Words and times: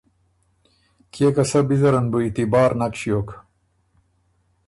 کيې 1.11 1.29
که 1.35 1.43
سۀ 1.49 1.59
بی 1.67 1.75
زره 1.81 1.99
ن 2.03 2.05
بُو 2.11 2.17
اتبار 2.25 2.71
نک 2.79 2.93
ݭیوک۔ 2.99 3.29